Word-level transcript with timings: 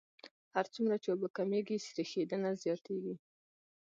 هر 0.55 0.65
څومره 0.73 0.95
چې 1.03 1.07
اوبه 1.13 1.27
کمیږي 1.37 1.77
سریښېدنه 1.87 2.49
زیاتیږي 2.63 3.15